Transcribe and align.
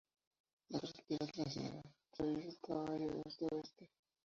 La 0.71 0.79
Carretera 0.79 1.25
Trasandina 1.27 1.81
atraviesa 2.01 2.57
Tabay 2.65 3.05
de 3.13 3.21
este-oeste. 3.29 3.85